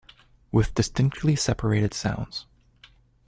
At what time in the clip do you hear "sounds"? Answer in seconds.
1.93-2.47